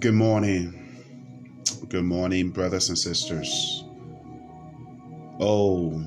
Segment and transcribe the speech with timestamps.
[0.00, 0.74] Good morning.
[1.88, 3.82] Good morning, brothers and sisters.
[5.40, 6.00] Oh,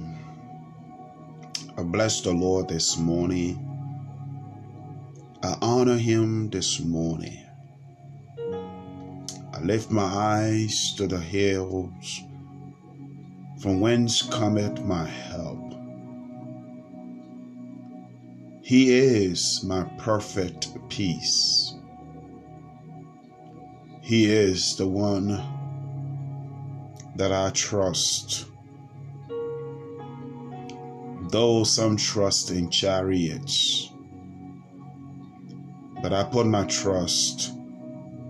[1.77, 3.59] I bless the Lord this morning.
[5.43, 7.45] I honor him this morning.
[9.53, 12.21] I lift my eyes to the hills,
[13.61, 15.73] from whence cometh my help.
[18.61, 21.73] He is my perfect peace.
[24.01, 25.27] He is the one
[27.15, 28.47] that I trust.
[31.29, 33.91] Though some trust in chariots,
[36.01, 37.53] but I put my trust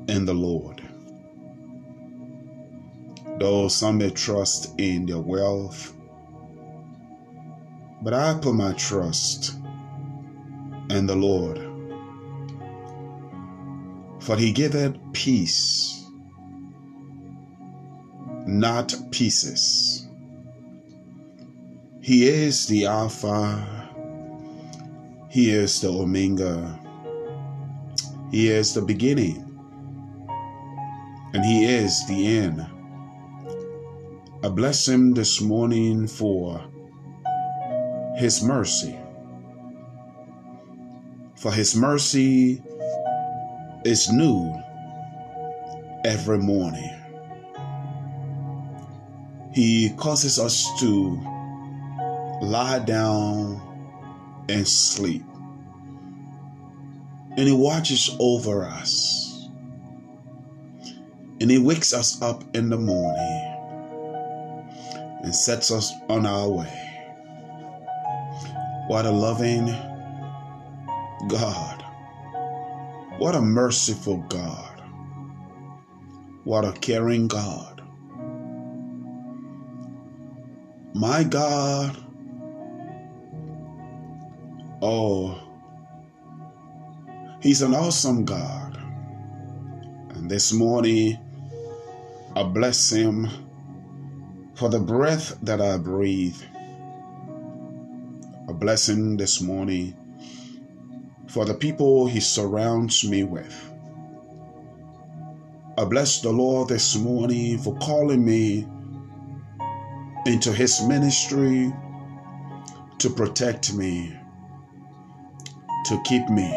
[0.10, 0.82] in the Lord.
[3.40, 5.96] Though some may trust in their wealth,
[8.02, 9.56] but I put my trust
[10.90, 11.71] in the Lord
[14.22, 16.06] for he giveth peace,
[18.46, 20.08] not pieces.
[22.02, 23.90] He is the Alpha,
[25.30, 26.80] He is the Omega,
[28.32, 29.48] He is the beginning,
[31.34, 32.66] and He is the end.
[34.44, 36.64] I bless Him this morning for
[38.18, 38.98] His mercy.
[41.36, 42.64] For His mercy
[43.84, 44.62] is new
[46.06, 46.96] every morning.
[49.54, 51.20] He causes us to
[52.42, 53.60] lie down
[54.50, 55.24] and sleep.
[57.38, 59.48] And He watches over us.
[61.40, 63.48] And He wakes us up in the morning
[65.24, 66.78] and sets us on our way.
[68.88, 69.68] What a loving
[71.28, 71.71] God
[73.22, 74.82] what a merciful God.
[76.44, 77.80] What a caring God.
[80.96, 82.04] My God.
[84.82, 85.40] Oh,
[87.44, 88.82] He's an awesome God.
[90.16, 91.20] And this morning,
[92.36, 93.30] I bless Him
[94.56, 96.42] for the breath that I breathe.
[98.48, 99.96] A blessing this morning
[101.32, 103.72] for the people He surrounds me with.
[105.78, 108.68] I bless the Lord this morning for calling me
[110.26, 111.74] into His ministry
[112.98, 114.14] to protect me,
[115.86, 116.52] to keep me.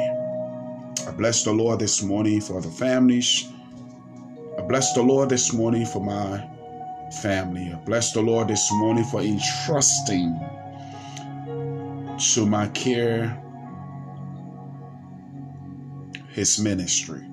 [1.06, 3.48] I bless the Lord this morning for the families.
[4.58, 6.44] I bless the Lord this morning for my
[7.22, 7.72] family.
[7.72, 10.36] I bless the Lord this morning for entrusting
[12.18, 13.43] to my care
[16.34, 17.24] his ministry.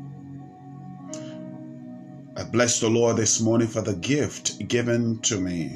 [2.37, 5.75] I bless the Lord this morning for the gift given to me.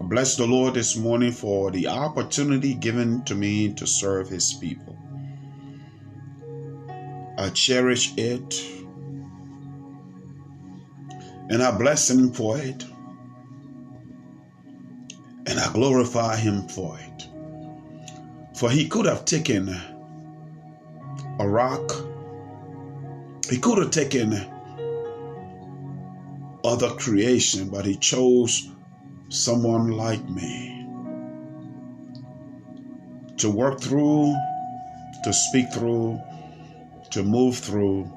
[0.00, 4.54] I bless the Lord this morning for the opportunity given to me to serve his
[4.54, 4.96] people.
[7.36, 8.64] I cherish it
[11.50, 12.86] and I bless him for it
[15.46, 17.26] and I glorify him for it.
[18.56, 19.68] For he could have taken
[21.40, 21.90] a rock.
[23.48, 24.46] He could have taken
[26.62, 28.70] other creation, but he chose
[29.30, 30.86] someone like me
[33.38, 34.36] to work through,
[35.24, 36.20] to speak through,
[37.10, 38.12] to move through.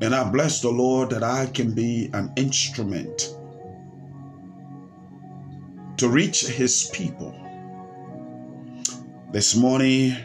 [0.00, 3.36] And I bless the Lord that I can be an instrument
[5.98, 7.36] to reach his people.
[9.30, 10.16] This morning,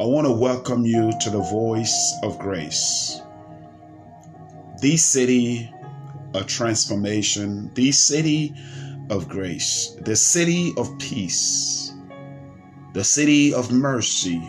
[0.00, 3.20] I want to welcome you to the Voice of Grace.
[4.80, 5.72] The city
[6.34, 8.56] of transformation, the city
[9.08, 11.94] of grace, the city of peace,
[12.92, 14.42] the city of mercy,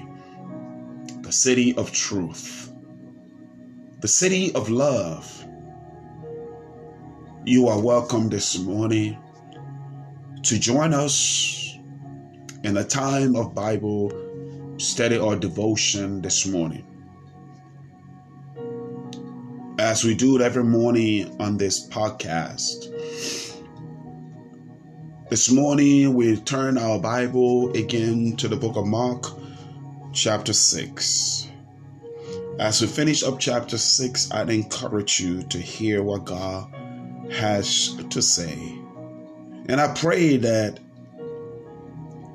[1.21, 2.73] the city of truth,
[3.99, 5.45] the city of love.
[7.45, 9.15] You are welcome this morning
[10.41, 11.77] to join us
[12.63, 14.25] in a time of Bible
[14.77, 16.85] study or devotion this morning.
[19.79, 22.91] As we do it every morning on this podcast,
[25.29, 29.25] this morning we turn our Bible again to the book of Mark,
[30.13, 31.47] chapter 6.
[32.59, 36.73] As we finish up chapter 6, I'd encourage you to hear what God
[37.31, 38.77] has to say.
[39.67, 40.79] And I pray that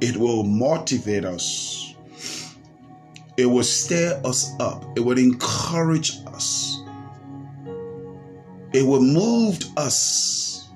[0.01, 1.90] it will motivate us
[3.41, 4.85] It would stir us up.
[4.99, 6.83] It would encourage us.
[8.75, 10.69] It would move us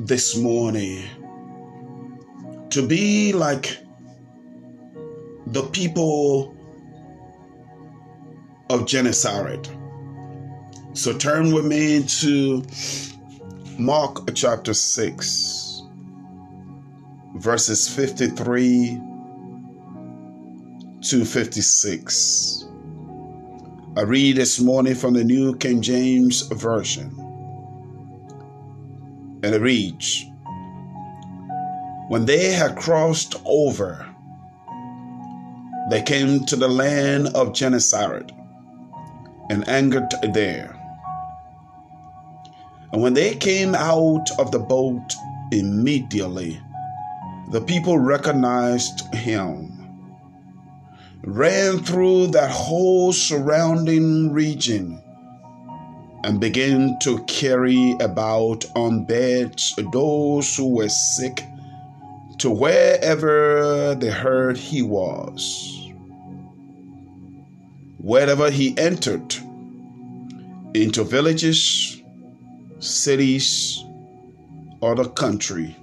[0.00, 1.04] this morning
[2.70, 3.78] to be like
[5.46, 6.56] the people
[8.68, 9.70] of Gennesaret.
[10.94, 12.64] So turn with me to
[13.78, 15.82] Mark chapter 6,
[17.36, 19.00] verses 53
[21.06, 22.64] to 56.
[23.96, 27.12] I read this morning from the New King James Version.
[29.44, 30.26] And it reads
[32.08, 34.04] When they had crossed over,
[35.90, 38.32] they came to the land of Gennesaret
[39.48, 40.76] and anchored there.
[42.92, 45.14] And when they came out of the boat,
[45.52, 46.60] immediately
[47.52, 49.75] the people recognized him,
[51.24, 55.00] ran through that whole surrounding region,
[56.24, 61.42] and began to carry about on beds those who were sick
[62.38, 65.72] to wherever they heard he was.
[67.98, 69.34] Wherever he entered,
[70.74, 72.02] into villages,
[72.80, 73.82] cities,
[74.80, 75.74] or the country.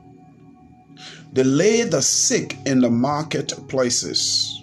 [1.33, 4.62] They laid the sick in the marketplaces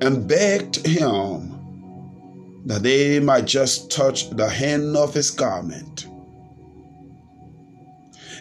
[0.00, 1.52] and begged him
[2.66, 6.06] that they might just touch the hem of his garment.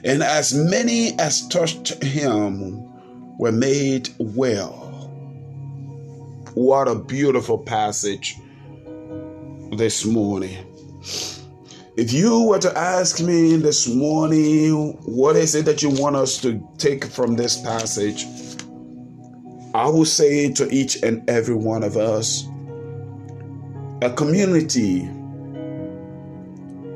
[0.04, 4.82] And as many as touched him were made well.
[6.54, 8.38] What a beautiful passage
[9.74, 10.66] this morning.
[11.98, 16.38] If you were to ask me this morning, what is it that you want us
[16.42, 18.26] to take from this passage?
[19.76, 22.48] I will say to each and every one of us
[24.02, 25.06] a community,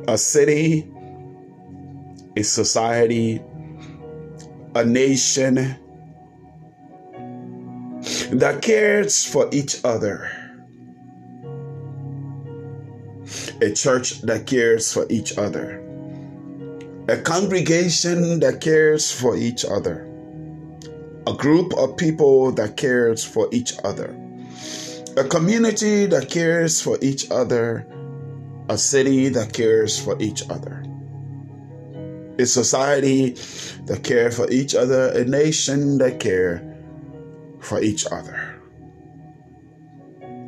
[0.08, 0.90] a city,
[2.38, 3.44] a society,
[4.76, 5.56] a nation
[8.32, 10.32] that cares for each other
[13.62, 15.84] a church that cares for each other,
[17.10, 20.09] a congregation that cares for each other,
[21.28, 24.16] a group of people that cares for each other,
[25.18, 27.86] a community that cares for each other,
[28.70, 30.84] a city that cares for each other,
[32.38, 33.32] a society
[33.86, 36.62] that cares for each other, a nation that cares
[37.60, 38.56] for each other.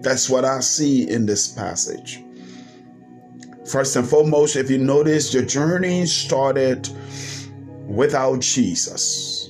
[0.01, 2.23] That's what I see in this passage.
[3.65, 6.89] First and foremost, if you notice, your journey started
[7.87, 9.40] without Jesus,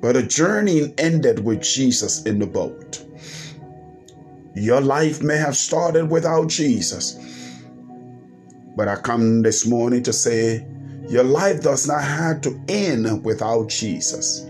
[0.00, 3.04] but the journey ended with Jesus in the boat.
[4.54, 7.18] Your life may have started without Jesus,
[8.76, 10.66] but I come this morning to say
[11.08, 14.44] your life does not have to end without Jesus.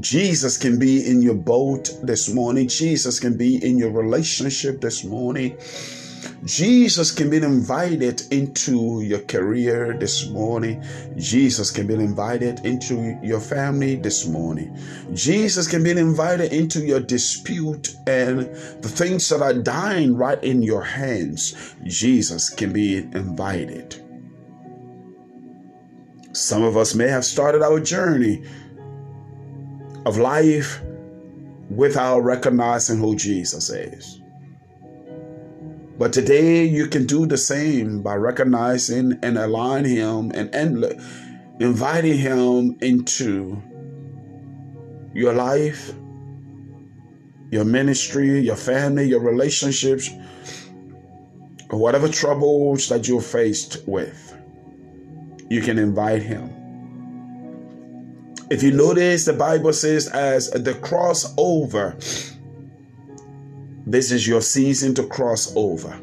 [0.00, 2.68] Jesus can be in your boat this morning.
[2.68, 5.56] Jesus can be in your relationship this morning.
[6.44, 10.84] Jesus can be invited into your career this morning.
[11.16, 14.78] Jesus can be invited into your family this morning.
[15.12, 18.40] Jesus can be invited into your dispute and
[18.82, 21.74] the things that are dying right in your hands.
[21.84, 24.02] Jesus can be invited.
[26.32, 28.44] Some of us may have started our journey
[30.04, 30.80] of life
[31.70, 34.20] without recognizing who Jesus is.
[35.98, 40.84] But today you can do the same by recognizing and aligning him and, and
[41.58, 43.62] inviting him into
[45.14, 45.94] your life,
[47.50, 50.10] your ministry, your family, your relationships,
[51.70, 54.36] whatever troubles that you're faced with.
[55.48, 56.52] You can invite him.
[58.50, 61.96] If you notice, the Bible says, as the crossover
[63.86, 65.98] this is your season to cross over.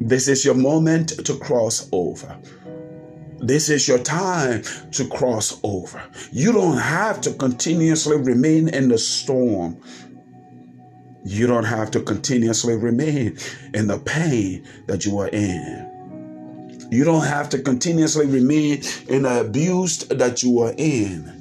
[0.00, 2.36] This is your moment to cross over.
[3.38, 6.02] This is your time to cross over.
[6.32, 9.80] You don't have to continuously remain in the storm.
[11.24, 13.38] You don't have to continuously remain
[13.72, 16.88] in the pain that you are in.
[16.90, 21.39] You don't have to continuously remain in the abuse that you are in.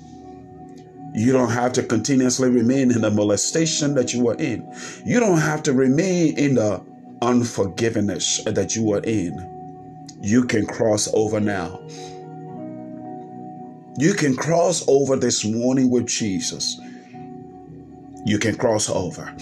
[1.14, 4.72] You don't have to continuously remain in the molestation that you are in.
[5.06, 6.84] You don't have to remain in the
[7.22, 9.62] unforgiveness that you are in.
[10.22, 11.82] You can cross over now.
[13.98, 16.80] You can cross over this morning with Jesus.
[18.26, 19.34] you can cross over.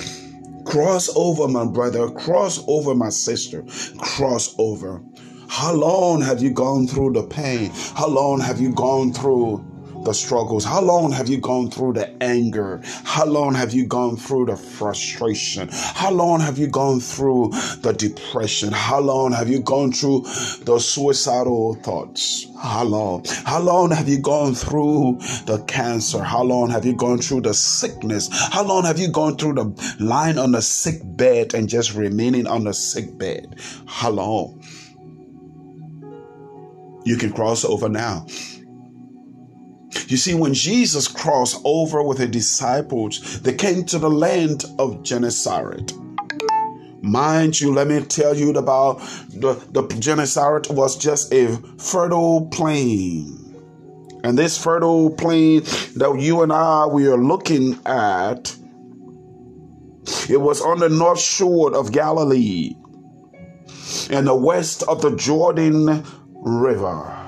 [0.66, 2.10] Cross over, my brother.
[2.12, 3.64] Cross over, my sister.
[4.00, 5.02] Cross over.
[5.50, 7.72] How long have you gone through the pain?
[7.96, 9.66] How long have you gone through
[10.08, 10.64] the struggles?
[10.64, 12.82] How long have you gone through the anger?
[13.04, 15.68] How long have you gone through the frustration?
[15.70, 18.72] How long have you gone through the depression?
[18.72, 20.22] How long have you gone through
[20.64, 22.48] the suicidal thoughts?
[22.58, 23.26] How long?
[23.44, 26.24] How long have you gone through the cancer?
[26.24, 28.30] How long have you gone through the sickness?
[28.32, 32.48] How long have you gone through the lying on the sick bed and just remaining
[32.48, 33.60] on the sick bed?
[33.88, 34.64] How long?
[37.04, 38.26] You can cross over now.
[40.08, 45.04] You see, when Jesus crossed over with the disciples, they came to the land of
[45.04, 45.94] Gennesaret.
[47.02, 49.00] Mind you, let me tell you about
[49.30, 53.44] the, the Gennesaret was just a fertile plain.
[54.24, 55.62] And this fertile plain
[55.96, 58.56] that you and I we are looking at,
[60.30, 62.76] it was on the north shore of Galilee
[64.10, 67.27] and the west of the Jordan River.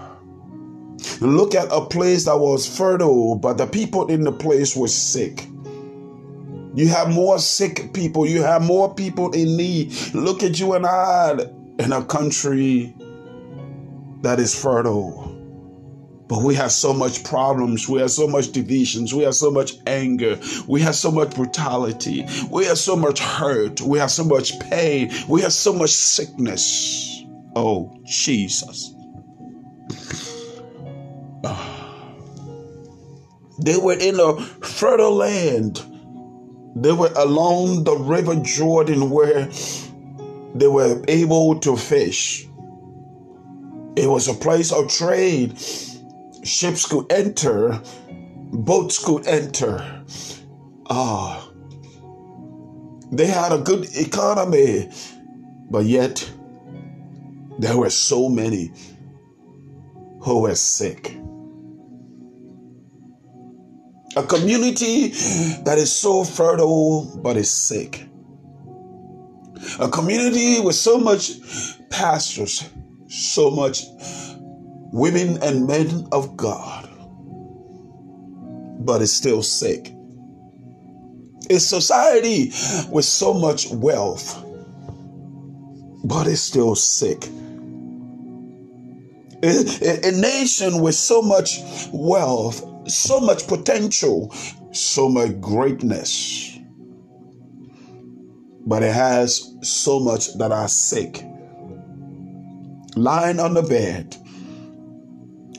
[1.22, 5.46] Look at a place that was fertile, but the people in the place were sick.
[6.76, 8.26] You have more sick people.
[8.26, 9.94] You have more people in need.
[10.14, 11.32] Look at you and I
[11.80, 12.94] in a country
[14.22, 15.26] that is fertile.
[16.28, 17.90] But we have so much problems.
[17.90, 19.14] We have so much divisions.
[19.14, 20.40] We have so much anger.
[20.68, 22.26] We have so much brutality.
[22.52, 23.82] We have so much hurt.
[23.82, 25.12] We have so much pain.
[25.28, 27.24] We have so much sickness.
[27.56, 28.94] Oh, Jesus.
[33.60, 35.82] They were in a fertile land.
[36.76, 39.50] They were along the river Jordan where
[40.56, 42.48] they were able to fish.
[43.96, 45.60] It was a place of trade.
[46.44, 47.82] Ships could enter,
[48.52, 50.04] boats could enter.
[50.90, 51.50] Ah,
[53.12, 54.90] they had a good economy,
[55.70, 56.30] but yet
[57.58, 58.72] there were so many
[60.22, 61.18] who were sick.
[64.16, 65.10] A community
[65.66, 68.08] that is so fertile but is sick.
[69.80, 71.32] A community with so much
[71.90, 72.68] pastors,
[73.08, 73.84] so much
[74.92, 76.90] women and men of God,
[78.84, 79.94] but is still sick.
[81.52, 82.52] A society
[82.90, 84.44] with so much wealth,
[86.04, 87.28] but is still sick.
[89.42, 91.60] A, a, nation with so much
[91.94, 94.34] wealth so much potential,
[94.72, 96.58] so much greatness.
[98.66, 101.24] But it has so much that are sick.
[102.96, 104.16] Lying on the bed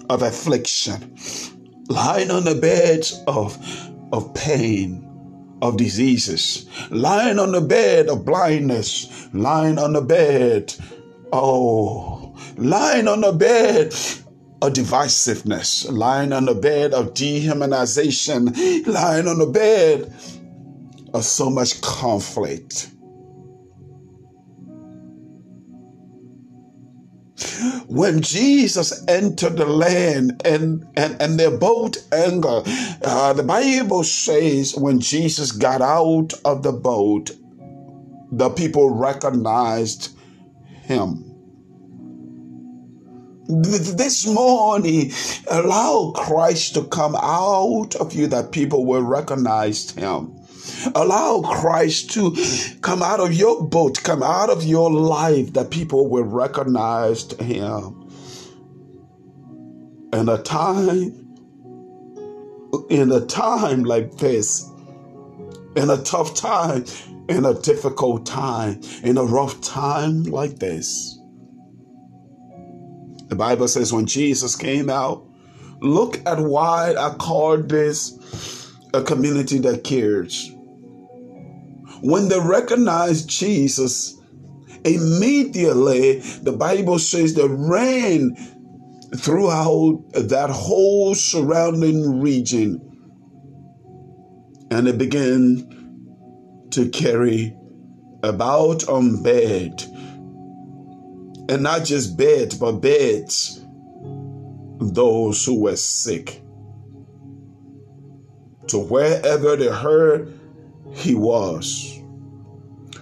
[0.09, 1.17] of affliction,
[1.89, 3.57] lying on the bed of,
[4.12, 5.07] of pain,
[5.62, 10.75] of diseases, lying on the bed of blindness, lying on the bed,
[11.33, 13.95] oh, lying on the bed
[14.62, 20.12] of divisiveness, lying on the bed of dehumanization, lying on the bed
[21.14, 22.90] of so much conflict.
[27.87, 32.64] When Jesus entered the land and, and, and their boat anchored,
[33.02, 37.31] uh, the Bible says when Jesus got out of the boat,
[38.31, 40.17] the people recognized
[40.83, 41.30] him
[43.50, 45.12] this morning,
[45.50, 50.37] allow Christ to come out of you that people will recognize him.
[50.95, 52.37] Allow Christ to
[52.80, 58.09] come out of your boat, come out of your life that people will recognize him.
[60.12, 61.28] In a time,
[62.88, 64.69] in a time like this,
[65.76, 66.85] in a tough time,
[67.28, 71.20] in a difficult time, in a rough time like this,
[73.31, 75.25] the Bible says when Jesus came out,
[75.81, 80.51] look at why I called this a community that cares.
[82.03, 84.19] When they recognized Jesus,
[84.85, 88.35] immediately the Bible says they ran
[89.17, 92.87] throughout that whole surrounding region
[94.73, 97.57] and they began to carry
[98.23, 99.85] about on bed
[101.50, 103.66] and not just beds, but beds,
[104.80, 106.40] those who were sick.
[108.69, 110.38] To wherever they heard
[110.92, 112.00] he was,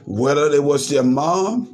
[0.07, 1.67] whether it was their mom,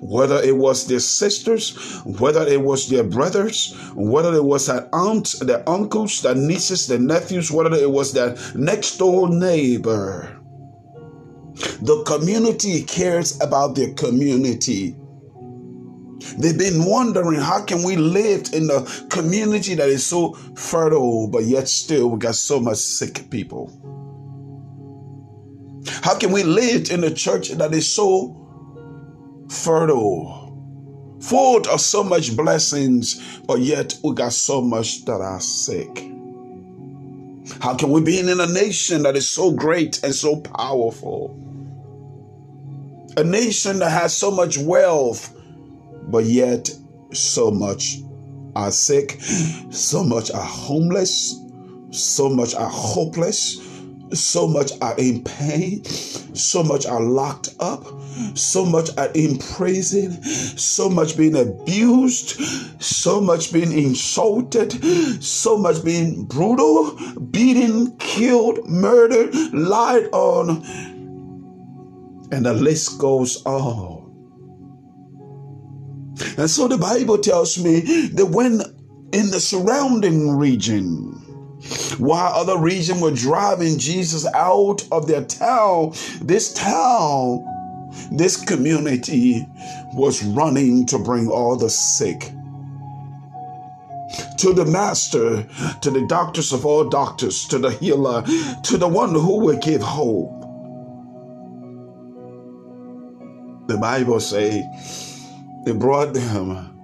[0.00, 5.38] whether it was their sisters, whether it was their brothers, whether it was their aunts,
[5.38, 10.38] their uncles, their nieces, their nephews, whether it was their next door neighbor,
[11.80, 14.96] The community cares about their community.
[16.36, 21.44] They've been wondering how can we live in a community that is so fertile, but
[21.44, 23.72] yet still we got so much sick people.
[26.02, 28.34] How can we live in a church that is so
[29.48, 36.04] fertile, full of so much blessings, but yet we got so much that are sick?
[37.60, 41.34] How can we be in a nation that is so great and so powerful?
[43.16, 45.34] A nation that has so much wealth,
[46.08, 46.70] but yet
[47.12, 47.98] so much
[48.56, 49.18] are sick,
[49.70, 51.40] so much are homeless,
[51.90, 53.60] so much are hopeless,
[54.12, 57.84] so much are in pain, so much are locked up,
[58.34, 62.40] so much are in prison, so much being abused,
[62.82, 64.72] so much being insulted,
[65.22, 66.98] so much being brutal,
[67.30, 70.64] beaten, killed, murdered, lied on,
[72.30, 73.97] and the list goes on.
[76.36, 78.60] And so the Bible tells me that when
[79.12, 81.12] in the surrounding region,
[81.98, 87.44] while other region were driving Jesus out of their town, this town,
[88.12, 89.46] this community
[89.94, 92.32] was running to bring all the sick
[94.38, 95.46] to the master,
[95.82, 98.22] to the doctors of all doctors, to the healer,
[98.62, 100.32] to the one who would give hope.
[103.66, 104.64] The Bible say
[105.64, 106.74] they brought them.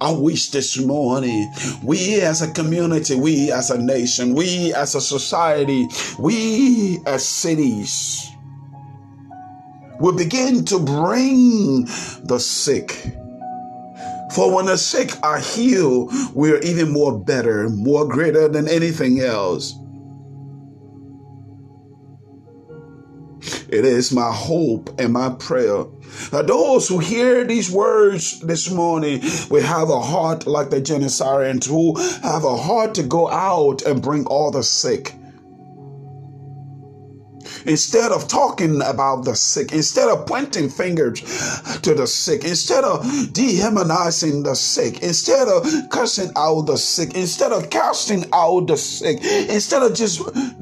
[0.00, 1.52] I wish this morning
[1.82, 5.86] we as a community, we as a nation, we as a society,
[6.18, 8.26] we as cities
[10.00, 11.84] will begin to bring
[12.24, 12.92] the sick.
[14.34, 19.74] For when the sick are healed, we're even more better, more greater than anything else.
[23.72, 25.84] It is my hope and my prayer
[26.32, 31.68] that those who hear these words this morning will have a heart like the Gennesarians,
[31.68, 31.94] who
[32.26, 35.14] have a heart to go out and bring all the sick
[37.66, 41.20] Instead of talking about the sick, instead of pointing fingers
[41.82, 47.52] to the sick, instead of dehumanizing the sick, instead of cursing out the sick, instead
[47.52, 50.20] of casting out the sick, instead of just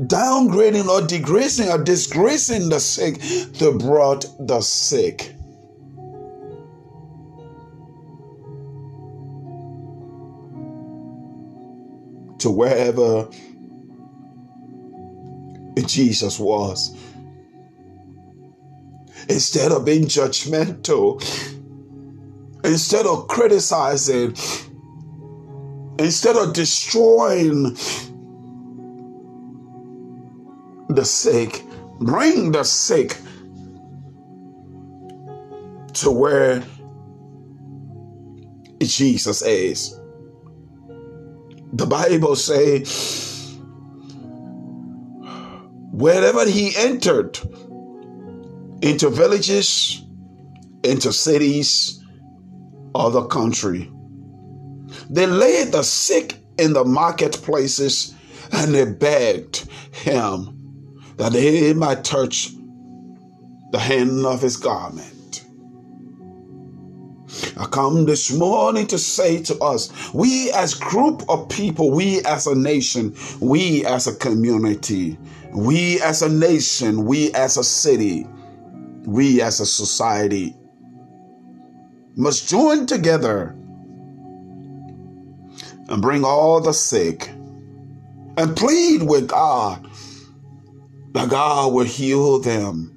[0.09, 5.35] downgrading or degrading or disgracing the sick, they brought the sick.
[12.39, 13.29] To wherever
[15.87, 16.97] Jesus was.
[19.29, 21.23] Instead of being judgmental,
[22.65, 24.35] instead of criticizing,
[25.99, 27.77] instead of destroying
[30.89, 31.63] the sick,
[32.01, 33.17] bring the sick
[35.93, 36.63] to where
[38.81, 39.99] Jesus is.
[41.73, 43.38] The Bible says
[45.99, 47.39] wherever he entered,
[48.83, 50.05] into villages,
[50.85, 52.01] into cities
[52.95, 53.91] of the country.
[55.11, 58.15] They laid the sick in the marketplaces
[58.53, 60.55] and they begged him
[61.17, 62.51] that he might touch
[63.73, 65.45] the hem of his garment.
[67.57, 72.47] I come this morning to say to us, we as group of people, we as
[72.47, 75.19] a nation, we as a community,
[75.53, 78.27] we as a nation, we as a city,
[79.05, 80.55] we as a society
[82.17, 83.55] must join together
[85.89, 87.29] and bring all the sick
[88.37, 89.89] and plead with God
[91.13, 92.95] that God will heal them.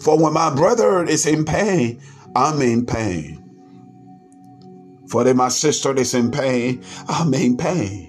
[0.00, 2.02] For when my brother is in pain,
[2.34, 3.42] I'm in pain.
[5.08, 8.05] For when my sister is in pain, I'm in pain.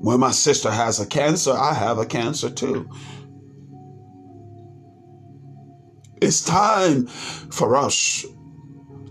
[0.00, 2.88] When my sister has a cancer, I have a cancer too.
[6.22, 8.24] It's time for us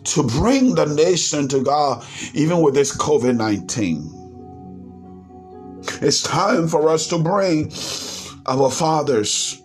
[0.06, 4.15] to bring the nation to God, even with this COVID 19.
[6.02, 7.71] It's time for us to bring
[8.47, 9.62] our fathers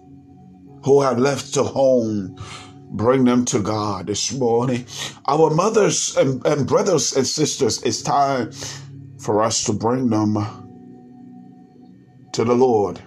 [0.85, 2.37] who have left the home,
[2.91, 4.85] bring them to God this morning.
[5.27, 8.53] Our mothers and, and brothers and sisters, it's time
[9.19, 10.37] for us to bring them
[12.35, 13.01] to the Lord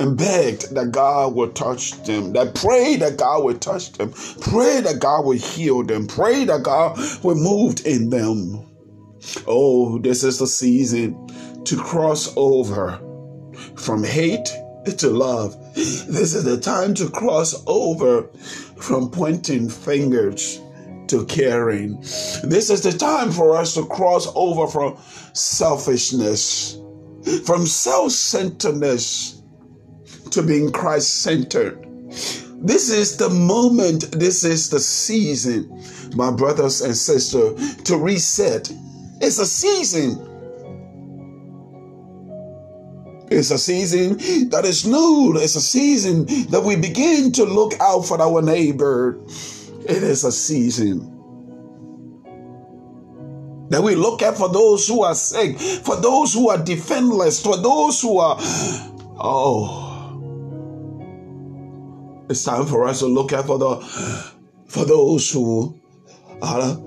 [0.00, 4.80] and begged that God would touch them, that pray that God would touch them, pray
[4.80, 8.68] that God would heal them, pray that God would move in them.
[9.46, 11.28] Oh, this is the season
[11.64, 12.98] to cross over
[13.76, 14.50] from hate
[14.98, 15.56] to love.
[15.74, 18.24] This is the time to cross over
[18.76, 20.60] from pointing fingers
[21.06, 22.00] to caring.
[22.00, 24.98] This is the time for us to cross over from
[25.34, 26.76] selfishness,
[27.44, 29.42] from self centeredness
[30.30, 31.78] to being Christ centered.
[32.64, 35.82] This is the moment, this is the season,
[36.14, 38.72] my brothers and sisters, to reset.
[39.20, 40.28] It's a season
[43.30, 44.18] it's a season
[44.50, 45.34] that is new.
[45.38, 49.18] It's a season that we begin to look out for our neighbor.
[49.88, 51.11] It is a season
[53.72, 57.56] that we look at for those who are sick, for those who are defenseless, for
[57.56, 58.36] those who are,
[59.18, 59.88] oh,
[62.28, 63.76] it's time for us to look at for the,
[64.66, 65.80] for those who
[66.40, 66.78] are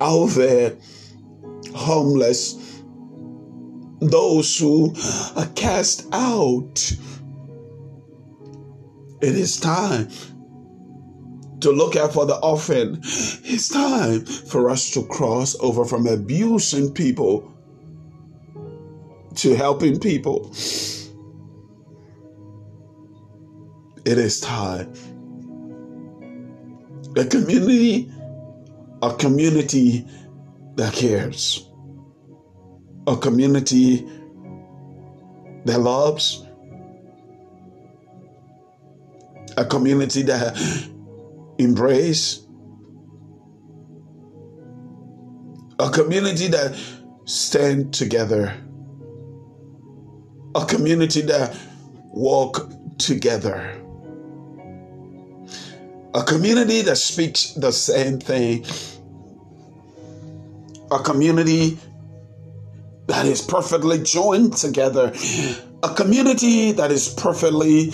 [0.00, 0.76] out there
[1.74, 2.76] homeless
[4.00, 4.94] those who
[5.36, 6.92] are cast out.
[9.22, 10.08] It is time
[11.66, 13.00] to look out for the orphan.
[13.02, 17.52] It's time for us to cross over from abusing people
[19.34, 20.54] to helping people.
[24.04, 24.92] It is time.
[27.16, 28.12] A community,
[29.02, 30.06] a community
[30.76, 31.68] that cares
[33.08, 34.06] a community
[35.64, 36.44] that loves,
[39.56, 40.56] a community that
[41.58, 42.46] embrace,
[45.78, 46.78] a community that
[47.24, 48.54] stand together,
[50.54, 51.56] a community that
[52.12, 53.82] walk together,
[56.14, 58.64] a community that speaks the same thing,
[60.90, 61.78] a community
[63.06, 65.12] that is perfectly joined together,
[65.82, 67.92] a community that is perfectly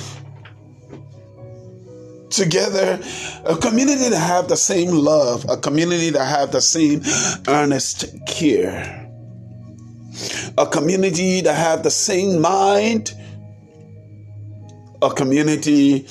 [2.42, 3.00] together,
[3.44, 7.00] a community that have the same love, a community that have the same
[7.46, 9.08] earnest care,
[10.58, 13.12] a community that have the same mind,
[15.00, 16.06] a community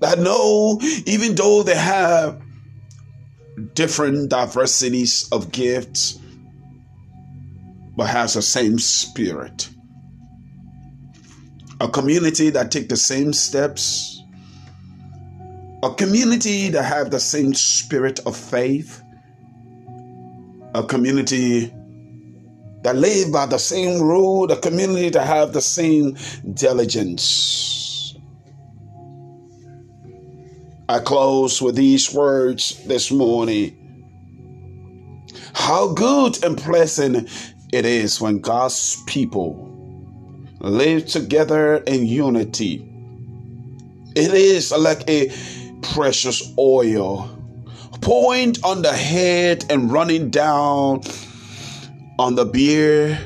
[0.00, 2.40] that know even though they have
[3.74, 6.18] different diversities of gifts,
[7.96, 9.68] but has the same spirit.
[11.80, 14.22] A community that take the same steps,
[15.82, 19.02] a community that have the same spirit of faith,
[20.74, 21.72] a community
[22.82, 26.16] that live by the same rule, a community that have the same
[26.52, 28.14] diligence.
[30.88, 33.76] I close with these words this morning.
[35.54, 37.30] How good and pleasant
[37.72, 39.69] it is when God's people
[40.60, 42.86] live together in unity.
[44.14, 45.32] It is like a
[45.82, 47.30] precious oil
[48.00, 51.02] pouring on the head and running down
[52.18, 53.18] on the beard,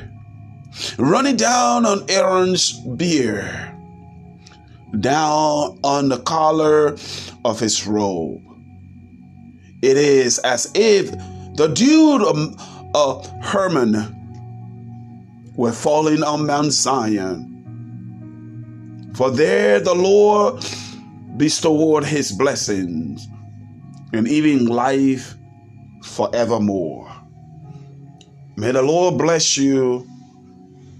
[0.97, 3.71] running down on Aaron's beard
[4.99, 6.95] down on the collar
[7.43, 8.41] of his robe.
[9.81, 11.11] It is as if
[11.55, 12.21] the dude
[12.95, 14.24] of Hermon
[15.55, 17.51] were falling on Mount Zion.
[19.15, 20.65] For there the Lord
[21.37, 23.27] bestowed his blessings
[24.13, 25.35] and even life
[26.03, 27.11] forevermore.
[28.57, 30.07] May the Lord bless you.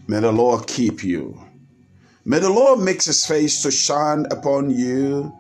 [0.08, 1.42] May the Lord keep you.
[2.26, 5.32] May the Lord make his face to shine upon you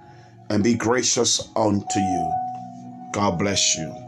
[0.50, 2.34] and be gracious unto you.
[3.12, 4.05] God bless you.